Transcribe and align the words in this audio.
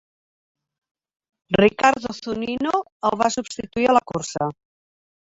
Ricardo 1.59 2.15
Zunino 2.19 2.71
el 3.09 3.17
va 3.23 3.27
substituir 3.35 3.91
a 3.91 3.95
la 3.99 4.03
cursa. 4.13 4.49